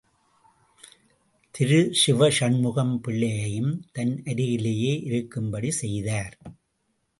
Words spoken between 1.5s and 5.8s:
திரு சிவசண்முகம் பிள்ளையையும் தன் அருகிலேயே இருக்கும்படி